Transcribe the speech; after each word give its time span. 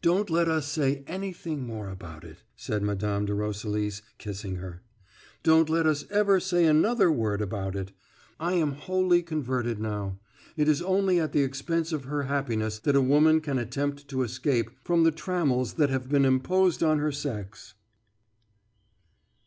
"Don't 0.00 0.30
let 0.30 0.48
us 0.48 0.66
say 0.66 1.04
anything 1.06 1.66
more 1.66 1.90
about 1.90 2.24
it," 2.24 2.38
said 2.56 2.82
Mme. 2.82 3.26
de 3.26 3.34
Roselis, 3.34 4.00
kissing 4.16 4.56
her. 4.56 4.80
"Don't 5.42 5.68
let 5.68 5.84
us 5.86 6.06
ever 6.10 6.40
say 6.40 6.64
another 6.64 7.12
word 7.12 7.42
about 7.42 7.76
it. 7.76 7.92
I 8.40 8.54
am 8.54 8.72
wholly 8.72 9.22
converted 9.22 9.78
now. 9.78 10.18
It 10.56 10.68
is 10.70 10.80
only 10.80 11.20
at 11.20 11.32
the 11.32 11.42
expense 11.44 11.92
of 11.92 12.04
her 12.04 12.22
happiness 12.22 12.78
that 12.78 12.96
a 12.96 13.02
woman 13.02 13.42
can 13.42 13.58
attempt 13.58 14.08
to 14.08 14.22
escape 14.22 14.70
from 14.84 15.04
the 15.04 15.12
trammels 15.12 15.74
that 15.74 15.90
have 15.90 16.08
been 16.08 16.24
imposed 16.24 16.82
on 16.82 16.98
her 17.00 17.12
sex." 17.12 17.74